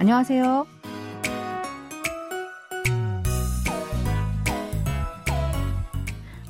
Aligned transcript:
안녕하세요. 0.00 0.66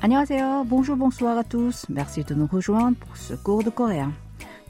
안녕하세요. 0.01 0.65
Bonjour, 0.69 0.97
bonsoir 0.97 1.37
à 1.37 1.43
tous. 1.43 1.87
Merci 1.89 2.23
de 2.23 2.35
nous 2.35 2.47
rejoindre 2.47 2.97
pour 2.99 3.17
ce 3.17 3.35
cours 3.35 3.65
de 3.65 3.71
coréen. 3.71 4.13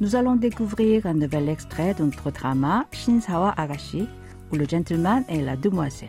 Nous 0.00 0.16
allons 0.16 0.36
découvrir 0.36 1.06
un 1.06 1.14
nouvel 1.14 1.48
extrait 1.48 1.94
de 1.94 2.04
notre 2.04 2.30
drama 2.30 2.86
Shinsawa 2.92 3.52
Agashi, 3.56 4.08
où 4.52 4.56
le 4.56 4.66
gentleman 4.66 5.24
et 5.28 5.42
la 5.42 5.56
demoiselle. 5.56 6.08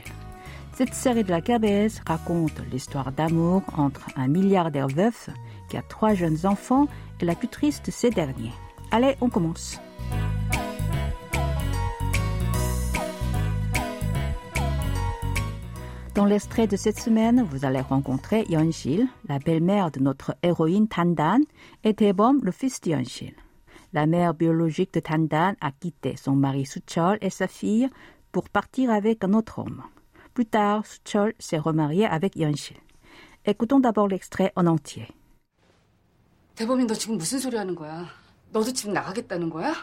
Cette 0.74 0.94
série 0.94 1.24
de 1.24 1.32
la 1.32 1.42
KBS 1.42 2.02
raconte 2.06 2.62
l'histoire 2.72 3.12
d'amour 3.12 3.64
entre 3.76 4.08
un 4.16 4.28
milliardaire 4.28 4.88
veuf 4.88 5.30
qui 5.70 5.76
a 5.76 5.82
trois 5.82 6.14
jeunes 6.14 6.46
enfants 6.46 6.88
et 7.20 7.26
la 7.26 7.36
plus 7.36 7.48
triste 7.48 7.88
de 7.88 7.92
ces 7.92 8.12
derniers. 8.12 8.54
Allez, 8.92 9.16
on 9.20 9.30
commence. 9.30 9.80
Dans 16.22 16.26
l'extrait 16.26 16.68
de 16.68 16.76
cette 16.76 17.00
semaine, 17.00 17.44
vous 17.44 17.64
allez 17.64 17.82
rencontrer 17.82 18.46
Yeonshil, 18.50 19.08
la 19.30 19.38
belle-mère 19.38 19.92
de 19.92 20.00
notre 20.00 20.36
héroïne 20.42 20.88
Tandan, 20.88 21.42
et 21.84 21.94
Taebom, 21.94 22.40
le 22.42 22.52
fils 22.52 22.82
de 22.82 22.90
Yeonshil. 22.90 23.36
La 23.94 24.06
mère 24.06 24.34
biologique 24.34 24.94
de 24.94 25.00
Tandan 25.00 25.56
a 25.62 25.72
quitté 25.72 26.16
son 26.18 26.34
mari 26.34 26.66
Suchol 26.66 27.18
et 27.22 27.30
sa 27.30 27.48
fille 27.48 27.88
pour 28.32 28.50
partir 28.50 28.90
avec 28.92 29.24
un 29.24 29.34
autre 29.34 29.60
homme. 29.60 29.84
Plus 30.34 30.46
tard, 30.48 30.86
Suchol 30.86 31.34
s'est 31.40 31.58
remarié 31.58 32.06
avec 32.06 32.36
Yeonshil. 32.36 32.78
Écoutons 33.46 33.80
d'abord 33.80 34.08
l'extrait 34.08 34.52
en 34.56 34.68
entier. 34.68 35.08
대범이 36.56 36.86
너 36.88 36.96
지금 36.96 37.18
무슨 37.18 37.38
소리 37.38 37.56
하는 37.56 37.76
거야? 37.76 38.08
너도 38.52 38.74
집 38.74 38.90
나가겠다는 38.90 39.52
거야? 39.52 39.76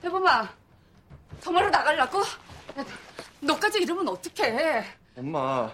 대범아, 0.00 0.48
정말로 1.40 1.68
나가려고? 1.68 2.22
야, 3.43 3.45
너까지 3.45 3.79
이러면 3.79 4.07
어떡해? 4.07 4.85
엄마, 5.17 5.71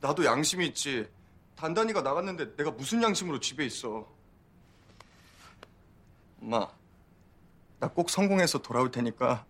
나도 0.00 0.24
양심이 0.24 0.66
있지. 0.66 1.08
단단이가 1.56 2.02
나갔는데 2.02 2.56
내가 2.56 2.70
무슨 2.70 3.02
양심으로 3.02 3.40
집에 3.40 3.64
있어. 3.66 4.06
엄마, 6.40 6.68
나 7.80 7.88
꼭 7.88 8.10
성공해서 8.10 8.58
돌아올 8.58 8.90
테니까 8.90 9.44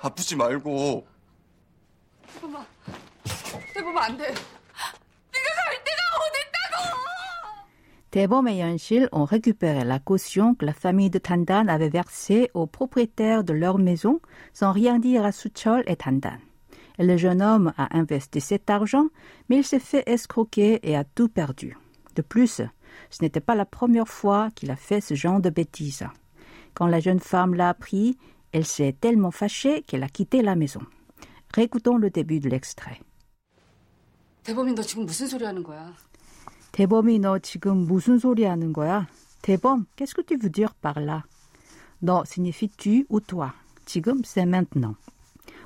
아프지 0.00 0.36
말고. 0.36 1.06
대범아, 2.34 2.66
대범아 3.74 4.04
안 4.04 4.16
돼. 4.16 4.34
Taebom 8.11 8.47
et 8.47 8.57
Yeonshil 8.57 9.09
ont 9.11 9.25
récupéré 9.25 9.83
la 9.83 9.97
caution 9.97 10.53
que 10.53 10.65
la 10.65 10.73
famille 10.73 11.09
de 11.09 11.17
Tandan 11.17 11.67
avait 11.67 11.89
versée 11.89 12.51
aux 12.53 12.67
propriétaires 12.67 13.43
de 13.43 13.53
leur 13.53 13.79
maison 13.79 14.19
sans 14.53 14.71
rien 14.71 14.99
dire 14.99 15.25
à 15.25 15.31
Suchol 15.31 15.83
et 15.87 15.95
Tandan. 15.95 16.37
Et 16.99 17.05
le 17.05 17.17
jeune 17.17 17.41
homme 17.41 17.73
a 17.75 17.97
investi 17.97 18.39
cet 18.39 18.69
argent, 18.69 19.07
mais 19.49 19.57
il 19.57 19.63
s'est 19.63 19.79
fait 19.79 20.03
escroquer 20.05 20.79
et 20.83 20.95
a 20.95 21.03
tout 21.03 21.27
perdu. 21.27 21.75
De 22.15 22.21
plus, 22.21 22.61
ce 23.09 23.23
n'était 23.23 23.39
pas 23.39 23.55
la 23.55 23.65
première 23.65 24.07
fois 24.07 24.49
qu'il 24.53 24.69
a 24.69 24.75
fait 24.75 25.01
ce 25.01 25.15
genre 25.15 25.39
de 25.39 25.49
bêtises. 25.49 26.05
Quand 26.75 26.85
la 26.85 26.99
jeune 26.99 27.19
femme 27.19 27.55
l'a 27.55 27.69
appris, 27.69 28.17
elle 28.51 28.65
s'est 28.65 28.95
tellement 28.99 29.31
fâchée 29.31 29.81
qu'elle 29.81 30.03
a 30.03 30.07
quitté 30.09 30.43
la 30.43 30.55
maison. 30.55 30.81
Récoutons 31.55 31.97
le 31.97 32.11
début 32.11 32.39
de 32.39 32.49
l'extrait. 32.49 32.99
대범이 34.43 34.73
너 34.75 34.81
지금 34.81 35.05
무슨 35.05 35.25
소리 35.25 35.45
하는 35.45 35.63
거야? 35.63 35.95
대범이 36.77 37.19
너 37.19 37.39
지금 37.39 37.85
무슨 37.85 38.17
소리 38.17 38.43
하는 38.43 38.73
거야? 38.73 39.07
대범, 39.41 39.85
qu'est-ce 39.95 40.15
que 40.15 40.21
tu 40.21 40.37
veux 40.37 40.51
dire 40.51 40.73
par 40.81 40.99
là? 40.99 41.23
너 42.01 42.23
signifie 42.25 42.69
tu 42.69 43.05
ou 43.09 43.19
toi. 43.19 43.53
지금, 43.85 44.23
c'est 44.23 44.45
maintenant. 44.45 44.95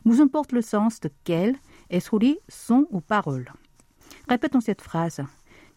무슨 0.04 0.30
porte 0.30 0.52
le 0.52 0.62
sens 0.62 1.00
de 1.00 1.10
quel 1.24 1.56
et 1.90 2.00
소리, 2.00 2.40
son 2.50 2.86
ou 2.92 3.02
parole. 3.02 3.46
Répétons 4.28 4.62
cette 4.62 4.82
phrase. 4.82 5.22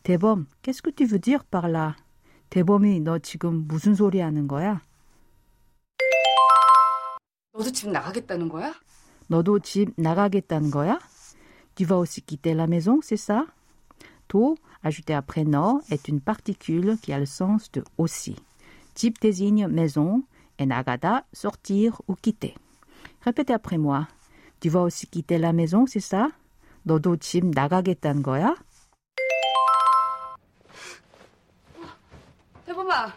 대범, 0.03 0.47
qu'est-ce 0.63 0.83
que 0.83 0.91
tu 0.91 1.05
veux 1.05 1.19
dire 1.19 1.45
par 1.45 1.69
là? 1.69 1.97
대범이 2.51 3.01
너 3.01 3.19
지금 3.19 3.67
무슨 3.69 3.95
소리 3.95 4.21
하는 4.21 4.49
거야? 4.49 4.81
너도 7.53 7.71
집 7.71 7.91
나가겠다는 7.91 8.49
거야? 8.49 8.75
너도 9.29 9.59
집 9.61 9.93
나가겠다는 9.97 10.71
거야? 10.71 10.99
Tu 11.77 11.85
vas 11.85 11.99
aussi 11.99 12.21
quitter 12.23 12.55
la 12.55 12.67
maison, 12.67 13.01
c'est 13.03 13.17
ça? 13.17 13.47
To, 14.29 14.57
ajouté 14.83 15.15
après 15.15 15.45
no, 15.45 15.81
est 15.91 16.09
une 16.09 16.21
particule 16.21 16.97
qui 17.03 17.13
a 17.13 17.19
le 17.19 17.27
sens 17.27 17.71
de 17.73 17.85
aussi. 17.99 18.37
Type 18.95 19.21
désigne 19.21 19.67
maison 19.69 20.23
et 20.59 20.67
nagada, 20.67 21.25
sortir 21.33 22.01
ou 22.09 22.15
quitter. 22.15 22.55
Répétez 23.23 23.53
après 23.53 23.79
moi. 23.79 24.09
Tu 24.61 24.69
vas 24.69 24.83
aussi 24.83 25.07
quitter 25.07 25.39
la 25.39 25.53
maison, 25.53 25.87
c'est 25.87 26.01
ça? 26.01 26.31
너도 26.83 27.17
집 27.17 27.45
나가겠다는 27.47 28.23
거야? 28.23 28.57
대범아, 32.65 33.13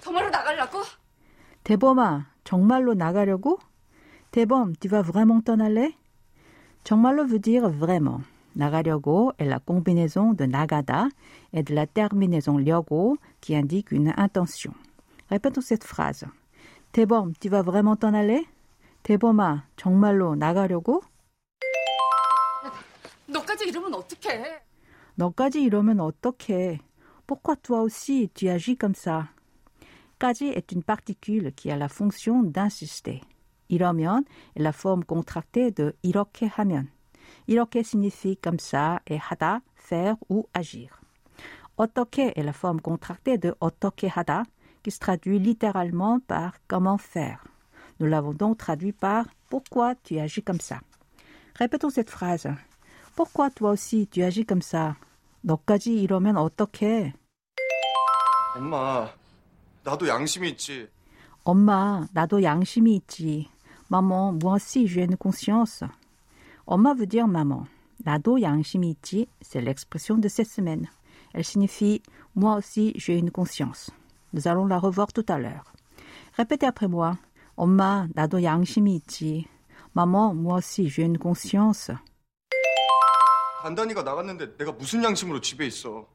정말로 0.00 0.30
나가려고? 0.30 0.82
대범아, 1.64 2.26
정말로 2.44 2.94
나가려고? 2.94 3.58
대범, 4.30 4.74
tu 4.76 4.88
vas 4.88 5.02
vraiment 5.02 5.40
t'en 5.40 5.60
aller? 5.60 5.94
정말로 6.84 7.24
veut 7.24 7.40
dire 7.40 7.68
vraiment. 7.68 8.22
나가려고 8.54 9.32
est 9.38 9.46
la 9.46 9.58
combinaison 9.60 10.32
de 10.32 10.46
nagada 10.46 11.08
et 11.52 11.62
de 11.62 11.74
la 11.74 11.86
terminaison 11.86 12.58
려고 12.58 13.18
qui 13.40 13.54
indique 13.54 13.92
une 13.92 14.12
intention. 14.16 14.72
Répétons 15.30 15.60
cette 15.60 15.84
phrase. 15.84 16.26
대범, 16.92 17.32
tu 17.38 17.48
vas 17.48 17.62
vraiment 17.62 17.96
t'en 17.96 18.14
aller? 18.14 18.46
대범아, 19.02 19.66
정말로 19.76 20.34
나가려고? 20.34 21.02
너까지 23.26 23.68
이러면 23.68 23.94
어떡해? 23.94 24.62
너까지 25.16 25.62
이러면 25.62 26.00
어떡해? 26.00 26.80
Pourquoi 27.26 27.56
toi 27.56 27.80
aussi 27.82 28.30
tu 28.34 28.48
agis 28.48 28.76
comme 28.78 28.94
ça? 28.94 29.28
까지 30.18 30.48
est 30.48 30.72
une 30.72 30.82
particule 30.82 31.52
qui 31.52 31.70
a 31.70 31.76
la 31.76 31.88
fonction 31.88 32.42
d'insister. 32.42 33.20
이러면 33.68 34.24
est 34.54 34.62
la 34.62 34.72
forme 34.72 35.04
contractée 35.04 35.70
de 35.72 35.92
이렇게 36.02 36.46
하면. 36.46 36.88
이렇게 37.46 37.80
signifie 37.80 38.36
comme 38.36 38.58
ça 38.58 39.00
et 39.06 39.18
하다, 39.18 39.62
faire 39.76 40.16
ou 40.28 40.48
agir. 40.52 40.90
어떻게 41.76 42.32
est 42.34 42.42
la 42.42 42.52
forme 42.52 42.80
contractée 42.80 43.38
de 43.38 43.52
어떻게 43.60 44.08
하다, 44.08 44.44
qui 44.82 44.90
se 44.90 44.98
traduit 44.98 45.38
littéralement 45.38 46.20
par 46.20 46.54
comment 46.68 46.98
faire. 46.98 47.44
Nous 47.98 48.06
l'avons 48.06 48.32
donc 48.32 48.58
traduit 48.58 48.92
par 48.92 49.26
pourquoi 49.48 49.94
tu 49.96 50.18
agis 50.18 50.42
comme 50.42 50.60
ça. 50.60 50.80
Répétons 51.56 51.90
cette 51.90 52.10
phrase. 52.10 52.48
Pourquoi 53.14 53.50
toi 53.50 53.70
aussi 53.70 54.06
tu 54.06 54.22
agis 54.22 54.44
comme 54.44 54.62
ça? 54.62 54.96
너까지 55.42 56.02
이러면 56.02 56.36
어떡해? 56.36 57.14
엄마, 58.56 59.12
나도 59.84 60.08
양심이 60.08 60.48
있지. 60.50 60.88
엄마, 61.44 62.06
나도 62.12 62.42
양심이 62.42 62.96
있지. 62.96 63.48
Maman, 63.88 64.32
moi 64.42 64.54
aussi 64.54 64.88
j'ai 64.88 65.04
une 65.04 65.16
conscience. 65.16 65.84
엄마 66.66 66.94
veut 66.94 67.06
dire 67.08 67.26
maman. 67.26 67.66
나도 67.98 68.42
양심이 68.42 68.90
있지, 68.90 69.26
c'est 69.40 69.60
l'expression 69.60 70.18
de 70.18 70.28
cette 70.28 70.48
semaine. 70.48 70.88
Elle 71.32 71.44
signifie 71.44 72.02
moi 72.34 72.56
aussi 72.56 72.92
j'ai 72.96 73.18
une 73.18 73.30
conscience. 73.30 73.90
Nous 74.32 74.48
allons 74.48 74.66
la 74.66 74.78
revoir 74.78 75.12
tout 75.12 75.24
à 75.28 75.38
l'heure. 75.38 75.72
Répétez 76.34 76.66
après 76.66 76.88
moi. 76.88 77.18
엄마, 77.56 78.06
나도 78.14 78.42
양심이 78.42 78.94
있지. 78.96 79.46
Maman, 79.94 80.34
moi 80.34 80.56
aussi 80.58 80.88
j'ai 80.88 81.04
une 81.04 81.18
conscience. 81.18 81.90
단단이가 83.62 84.02
나갔는데 84.02 84.56
내가 84.58 84.72
무슨 84.72 85.02
양심으로 85.02 85.40
집에 85.40 85.66
있어. 85.66 86.06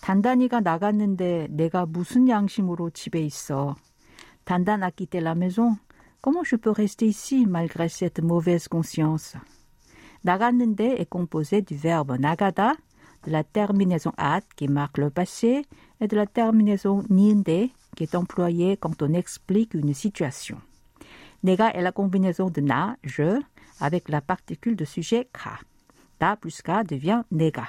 단단이가 0.00 0.60
나갔는데 0.60 1.48
내가 1.50 1.84
무슨 1.84 2.28
양심으로 2.28 2.90
집에 2.90 3.20
있어. 3.20 3.74
단단 4.44 4.82
a 4.82 4.90
quitté 4.90 5.18
la 5.20 5.34
maison. 5.34 5.76
Comment 6.22 6.44
je 6.44 6.56
peux 6.56 6.70
rester 6.70 7.06
ici 7.06 7.44
malgré 7.46 7.88
cette 7.88 8.22
mauvaise 8.22 8.68
conscience? 8.68 9.36
나갔는데 10.24 10.96
est 10.98 11.08
composé 11.08 11.62
du 11.62 11.76
verbe 11.76 12.16
나가다, 12.18 12.74
de 13.24 13.30
la 13.30 13.44
terminaison 13.44 14.12
at 14.16 14.42
qui 14.56 14.68
marque 14.68 14.98
le 14.98 15.10
passé 15.10 15.64
et 16.00 16.08
de 16.08 16.16
la 16.16 16.26
terminaison 16.26 17.04
niende 17.10 17.70
qui 17.96 18.04
est 18.04 18.14
employée 18.14 18.76
quand 18.76 19.02
on 19.02 19.12
explique 19.12 19.74
une 19.74 19.94
situation. 19.94 20.60
내가 21.42 21.70
est 21.74 21.82
la 21.82 21.92
combinaison 21.92 22.50
de 22.50 22.60
na, 22.60 22.96
je, 23.02 23.40
avec 23.80 24.08
la 24.08 24.20
particule 24.20 24.76
de 24.76 24.84
sujet 24.84 25.28
ka. 25.32 25.58
Da 26.20 26.36
plus 26.36 26.62
ka 26.62 26.84
devient 26.84 27.22
내가. 27.30 27.68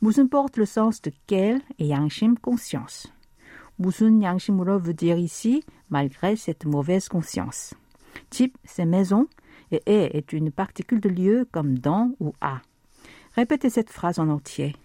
무슨 0.00 0.28
porte 0.28 0.56
le 0.56 0.66
sens 0.66 1.00
de 1.00 1.12
quel 1.28 1.60
et 1.78 1.86
양심 1.86 2.36
conscience. 2.36 3.08
무슨 3.78 4.22
양심으로 4.22 4.80
veut 4.80 4.94
dire 4.94 5.18
ici 5.18 5.64
malgré 5.90 6.36
cette 6.36 6.64
mauvaise 6.66 7.08
conscience. 7.08 7.74
Type, 8.30 8.56
c'est 8.64 8.84
maison 8.84 9.26
et 9.70 9.82
est 9.86 10.14
est 10.14 10.32
une 10.32 10.50
particule 10.50 11.00
de 11.00 11.08
lieu 11.08 11.48
comme 11.50 11.78
dans 11.78 12.12
ou 12.20 12.34
à. 12.40 12.60
Répétez 13.34 13.70
cette 13.70 13.90
phrase 13.90 14.18
en 14.18 14.28
entier. 14.28 14.76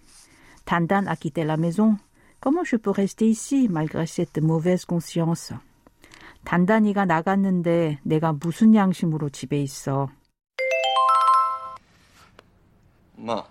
Tandan 0.66 1.06
a 1.08 1.16
quitté 1.16 1.44
la 1.44 1.58
maison. 1.58 1.98
Comment 2.40 2.64
je 2.64 2.78
peux 2.78 2.92
rester 2.92 3.28
ici 3.28 3.68
malgré 3.70 4.06
cette 4.06 4.40
mauvaise 4.40 4.86
conscience? 4.86 5.54
단단이가 6.46 7.06
나갔는데 7.06 8.00
내가 8.04 8.32
무슨 8.32 8.74
양심으로 8.74 9.30
집에 9.30 9.62
있어. 9.62 10.08
엄마, 13.18 13.44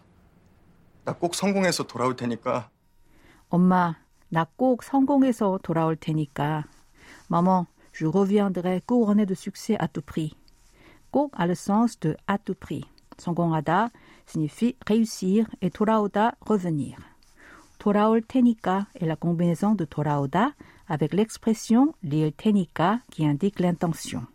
나 1.05 1.13
꼭 1.13 1.35
성공해서 1.35 1.85
돌아올 1.87 2.17
테니까 2.17 2.71
엄마, 3.51 3.97
나 4.31 4.47
꼭 4.57 4.83
성공해서 4.83 5.59
돌아올 5.63 5.97
테니까. 5.97 6.65
Maman, 7.29 7.67
je 7.93 8.07
reviendrai 8.07 8.81
couronné 8.87 9.27
de 9.27 9.35
succès 9.35 9.77
à 9.79 9.89
tout 9.89 10.03
prix. 10.03 10.37
꼭 11.11 11.33
a 11.37 11.47
le 11.47 11.55
sens 11.55 11.99
de 12.01 12.17
à 12.27 12.39
tout 12.39 12.59
prix. 12.59 12.85
성공하다 13.19 13.91
signifie 14.27 14.77
réussir 14.87 15.47
et 15.63 15.71
돌아오다 15.71 16.37
revenir. 16.49 16.97
돌아올 17.79 18.23
테니까 18.23 18.87
est 19.01 19.07
la 19.07 19.17
combinaison 19.17 19.75
de 19.77 19.87
돌아오다 19.87 20.55
avec 20.89 21.13
l'expression 21.15 21.95
릴 22.03 22.33
테니까 22.37 23.03
qui 23.11 23.25
indique 23.25 23.59
l'intention. 23.61 24.27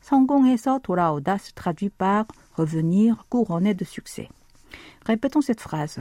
성공해서 0.00 0.80
돌아오다 0.80 1.38
se 1.38 1.52
traduit 1.52 1.90
par 1.90 2.26
revenir 2.56 3.24
couronné 3.28 3.74
de 3.74 3.84
succès. 3.84 4.28
Répétons 5.06 5.40
cette 5.42 5.60
phrase. 5.60 6.00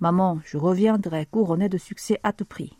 Maman, 0.00 0.40
je 0.44 0.58
reviendrai 0.58 1.26
couronné 1.26 1.68
de 1.68 1.78
succès 1.78 2.18
à 2.22 2.32
tout 2.32 2.44
prix. 2.44 2.76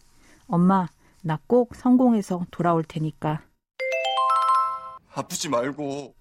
엄마, 0.48 0.88
나 1.24 1.38
꼭 1.46 1.74
성공해서 1.74 2.44
돌아올 2.50 2.84
테니까. 2.84 3.42
아프지 5.14 5.48
말고 5.48 6.14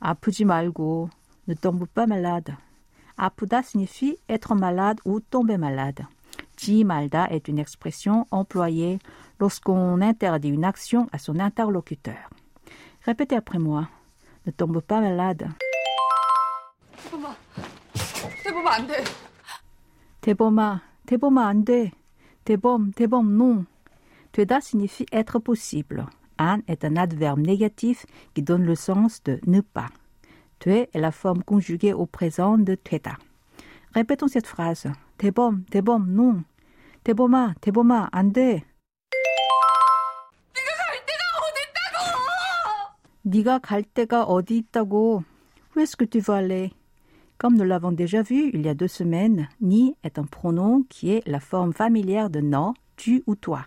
아프지 0.00 0.44
말고. 0.44 1.10
Ne 1.48 1.54
tombe 1.54 1.86
pas 1.86 2.06
malade. 2.06 2.56
아프다 3.16 3.62
signifie 3.62 4.18
être 4.28 4.54
malade 4.54 5.00
ou 5.04 5.20
tomber 5.20 5.58
malade. 5.58 6.06
지 6.56 6.84
말다 6.84 7.28
est 7.30 7.48
une 7.48 7.58
expression 7.58 8.26
employée 8.30 8.98
lorsqu'on 9.38 10.00
interdit 10.00 10.48
une 10.50 10.64
action 10.64 11.08
à 11.12 11.18
son 11.18 11.38
interlocuteur. 11.38 12.30
Répétez 13.04 13.36
après 13.36 13.58
moi. 13.58 13.88
Ne 14.44 14.52
tombe 14.52 14.80
pas 14.80 15.00
malade. 15.00 15.48
대범아, 16.96 17.36
대범아 18.42 18.74
안 18.74 18.86
돼. 18.86 19.04
대범아, 20.20 20.82
대범아 21.06 21.46
안 21.46 21.64
돼. 21.64 21.92
대범, 22.44 22.92
대범, 22.92 23.36
non. 23.36 23.66
되다 24.32 24.58
signifie 24.58 25.06
être 25.12 25.38
possible. 25.38 26.06
An 26.40 26.58
est 26.68 26.84
un 26.84 26.96
adverbe 26.96 27.40
négatif 27.40 28.06
qui 28.34 28.42
donne 28.42 28.64
le 28.64 28.74
sens 28.74 29.22
de 29.24 29.40
ne 29.46 29.60
pas. 29.60 29.88
돼 30.58 30.88
est 30.92 31.00
la 31.00 31.12
forme 31.12 31.42
conjuguée 31.42 31.92
au 31.92 32.06
présent 32.06 32.58
de 32.58 32.74
되다. 32.74 33.18
Répétons 33.94 34.28
cette 34.28 34.46
phrase. 34.46 34.92
대범, 35.18 35.64
대범, 35.70 36.10
non. 36.10 36.44
대범아, 37.04 37.54
대범아, 37.60 38.08
안 38.12 38.32
돼. 38.32 38.62
네가 43.22 43.58
갈 43.58 43.82
데가 43.82 44.24
어디 44.24 44.56
있다고? 44.58 45.24
Où 45.74 45.80
est-ce 45.80 45.96
que 45.96 46.04
tu 46.04 46.20
vas 46.20 46.36
aller? 46.36 46.72
Comme 47.38 47.56
nous 47.56 47.64
l'avons 47.64 47.92
déjà 47.92 48.22
vu 48.22 48.50
il 48.54 48.62
y 48.62 48.68
a 48.68 48.74
deux 48.74 48.88
semaines, 48.88 49.48
ni 49.60 49.96
est 50.04 50.18
un 50.18 50.24
pronom 50.24 50.84
qui 50.88 51.12
est 51.12 51.26
la 51.26 51.40
forme 51.40 51.72
familière 51.72 52.30
de 52.30 52.40
no, 52.40 52.74
tu 52.96 53.24
ou 53.26 53.34
toi. 53.34 53.66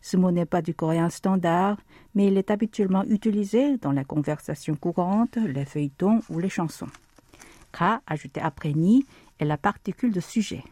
Ce 0.00 0.16
mot 0.16 0.30
n'est 0.30 0.46
pas 0.46 0.62
du 0.62 0.74
coréen 0.74 1.08
standard, 1.08 1.78
mais 2.14 2.26
il 2.26 2.36
est 2.36 2.50
habituellement 2.50 3.04
utilisé 3.04 3.78
dans 3.78 3.92
la 3.92 4.04
conversation 4.04 4.74
courante, 4.74 5.36
les 5.36 5.64
feuilletons 5.64 6.20
ou 6.28 6.38
les 6.38 6.48
chansons. 6.48 6.90
Ka, 7.72 8.02
ajouté 8.06 8.40
après 8.40 8.72
ni, 8.72 9.06
est 9.38 9.44
la 9.44 9.56
particule 9.56 10.12
de 10.12 10.20
sujet. 10.20 10.62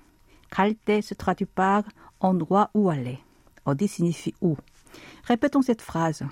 Kalte 0.50 1.02
se 1.02 1.14
traduit 1.14 1.46
par 1.46 1.84
endroit 2.20 2.70
où 2.74 2.90
aller. 2.90 3.18
Odi 3.64 3.88
signifie 3.88 4.34
où. 4.40 4.56
Répétons 5.24 5.62
cette 5.62 5.82
phrase. 5.82 6.24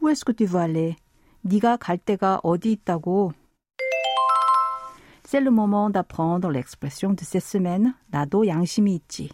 Où 0.00 0.08
est-ce 0.08 0.24
que 0.24 0.32
tu 0.32 0.46
vas 0.46 0.62
aller? 0.62 0.96
네가 1.44 1.76
갈 1.76 1.98
데가 1.98 2.40
어디 2.42 2.72
있다고? 2.72 3.32
C'est 5.24 5.40
le 5.40 5.50
moment 5.50 5.90
d'apprendre 5.90 6.50
l'expression 6.50 7.12
de 7.12 7.24
cette 7.24 7.44
semaine. 7.44 7.94
나도 8.10 8.46
양심이 8.46 8.94
있지. 8.94 9.30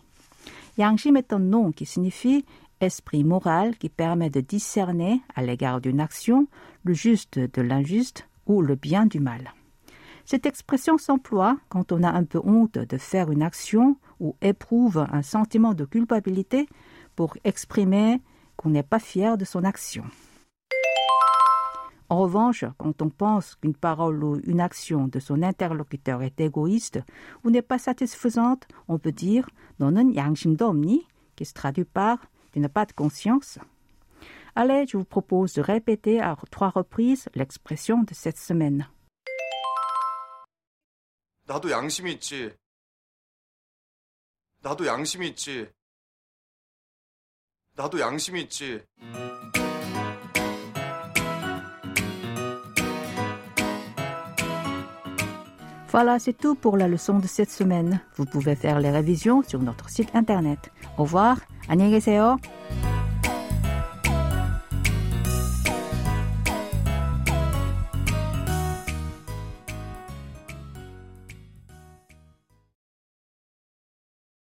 양심 0.78 1.16
est 1.16 1.32
un 1.32 1.38
nom 1.38 1.72
qui 1.72 1.86
signifie 1.86 2.44
esprit 2.84 3.24
moral 3.24 3.76
qui 3.76 3.88
permet 3.88 4.30
de 4.30 4.40
discerner 4.40 5.22
à 5.34 5.42
l'égard 5.42 5.80
d'une 5.80 6.00
action 6.00 6.46
le 6.84 6.94
juste 6.94 7.38
de 7.38 7.62
l'injuste 7.62 8.28
ou 8.46 8.62
le 8.62 8.74
bien 8.74 9.06
du 9.06 9.20
mal. 9.20 9.52
Cette 10.24 10.46
expression 10.46 10.96
s'emploie 10.98 11.58
quand 11.68 11.92
on 11.92 12.02
a 12.02 12.10
un 12.10 12.24
peu 12.24 12.40
honte 12.44 12.78
de 12.78 12.98
faire 12.98 13.30
une 13.30 13.42
action 13.42 13.96
ou 14.20 14.36
éprouve 14.40 15.06
un 15.10 15.22
sentiment 15.22 15.74
de 15.74 15.84
culpabilité 15.84 16.68
pour 17.16 17.36
exprimer 17.44 18.20
qu'on 18.56 18.70
n'est 18.70 18.82
pas 18.82 18.98
fier 18.98 19.36
de 19.36 19.44
son 19.44 19.64
action. 19.64 20.04
En 22.08 22.18
revanche, 22.18 22.64
quand 22.76 23.02
on 23.02 23.08
pense 23.08 23.54
qu'une 23.54 23.74
parole 23.74 24.24
ou 24.24 24.40
une 24.44 24.60
action 24.60 25.06
de 25.06 25.20
son 25.20 25.42
interlocuteur 25.42 26.22
est 26.22 26.40
égoïste 26.40 27.00
ou 27.44 27.50
n'est 27.50 27.62
pas 27.62 27.78
satisfaisante, 27.78 28.66
on 28.88 28.98
peut 28.98 29.12
dire 29.12 29.48
너는 29.78 30.14
양심도 30.14 30.66
없니? 30.66 31.06
qui 31.36 31.46
se 31.46 31.54
traduit 31.54 31.84
par 31.84 32.18
tu 32.54 32.60
n'as 32.60 32.68
pas 32.68 32.86
de 32.86 32.92
conscience. 32.92 33.58
Allez, 34.56 34.86
je 34.86 34.96
vous 34.96 35.04
propose 35.04 35.54
de 35.54 35.62
répéter 35.62 36.20
à 36.20 36.36
trois 36.50 36.70
reprises 36.70 37.28
l'expression 37.34 38.02
de 38.02 38.14
cette 38.14 38.38
semaine. 38.38 38.88
나도 41.46 41.68
양심이 41.68 42.12
있지. 42.12 42.54
나도 44.62 44.86
양심이 44.86 45.26
있지. 45.30 45.68
나도 47.74 47.98
양심이 47.98 48.42
있지. 48.42 48.84
Voilà, 55.90 56.20
c'est 56.20 56.34
tout 56.34 56.54
pour 56.54 56.76
la 56.76 56.86
leçon 56.86 57.18
de 57.18 57.26
cette 57.26 57.50
semaine. 57.50 58.00
Vous 58.14 58.24
pouvez 58.24 58.54
faire 58.54 58.78
les 58.78 58.92
révisions 58.92 59.42
sur 59.42 59.60
notre 59.60 59.90
site 59.90 60.14
internet. 60.14 60.70
Au 60.98 61.02
revoir, 61.02 61.38
안녕히 61.67 61.91
계세요. 61.91 62.37